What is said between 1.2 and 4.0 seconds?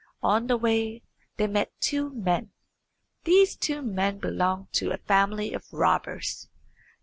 they met two men. These two